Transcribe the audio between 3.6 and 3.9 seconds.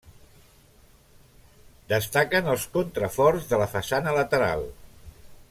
la